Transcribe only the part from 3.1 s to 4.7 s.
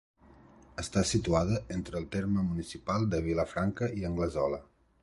de Vilafranca i Anglesola.